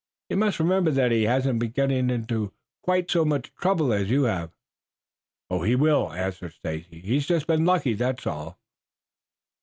"You 0.29 0.37
must 0.37 0.57
remember 0.57 0.89
that 0.89 1.11
he 1.11 1.25
hasn't 1.25 1.59
been 1.59 1.69
getting 1.73 2.09
into 2.09 2.53
quite 2.81 3.11
so 3.11 3.23
much 3.23 3.53
trouble 3.53 3.93
as 3.93 4.09
you 4.09 4.23
have." 4.23 4.49
"He 5.47 5.75
will," 5.75 6.11
answered 6.11 6.53
Stacy. 6.55 7.01
"He's 7.01 7.27
just 7.27 7.45
been 7.45 7.65
lucky, 7.65 7.93
that's 7.93 8.25
all." 8.25 8.57